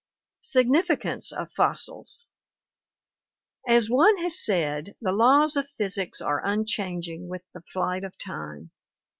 Significance 0.45 1.31
of 1.31 1.51
Fossils 1.51 2.25
As 3.67 3.87
one 3.87 4.17
has 4.17 4.43
said, 4.43 4.95
the 4.99 5.11
laws 5.11 5.55
of 5.55 5.69
physics 5.77 6.19
are 6.21 6.43
unchanging 6.43 7.27
with 7.29 7.43
the 7.53 7.61
flight 7.71 8.03
of 8.03 8.17
time. 8.17 8.71